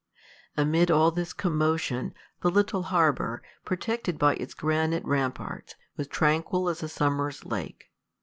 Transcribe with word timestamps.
Amid 0.57 0.89
all 0.89 1.11
this 1.11 1.31
commotion, 1.31 2.15
the 2.41 2.49
little 2.49 2.81
harbor, 2.81 3.43
protected 3.65 4.17
by 4.17 4.33
its 4.33 4.55
granite 4.55 5.03
ramparts, 5.05 5.75
was 5.95 6.07
tranquil 6.07 6.69
as 6.69 6.81
a 6.81 6.89
summer's 6.89 7.45
lake. 7.45 7.91